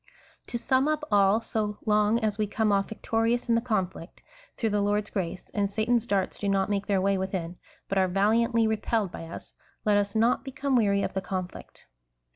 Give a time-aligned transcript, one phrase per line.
[0.47, 4.23] To sum up all, so long as we come off victo rious in the conflict,
[4.57, 8.07] through the Lord's grace, and Satan's darts do not make their way within, but are
[8.07, 9.53] valiantly re pelled by us,
[9.85, 11.85] let us not become weary of the conflict.